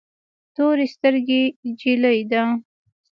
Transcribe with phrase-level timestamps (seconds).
[0.55, 1.41] تور سترګي
[1.79, 2.43] جلی ده